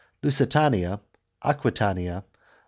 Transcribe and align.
Lusitania. 0.23 0.99
Aquitania. 1.43 2.25